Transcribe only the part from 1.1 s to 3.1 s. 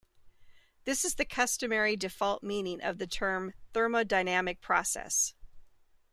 the customary default meaning of the